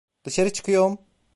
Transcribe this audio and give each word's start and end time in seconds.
Dışarı 0.25 0.53
çıkıyorum. 0.53 0.99